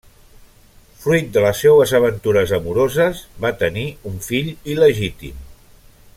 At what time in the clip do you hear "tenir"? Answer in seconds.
3.61-3.85